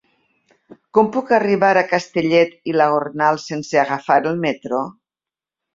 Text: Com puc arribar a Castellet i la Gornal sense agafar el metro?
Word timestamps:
Com 0.97 1.11
puc 1.17 1.33
arribar 1.37 1.69
a 1.81 1.85
Castellet 1.91 2.57
i 2.73 2.75
la 2.81 2.91
Gornal 2.95 3.41
sense 3.47 3.81
agafar 3.87 4.21
el 4.33 4.45
metro? 4.49 4.87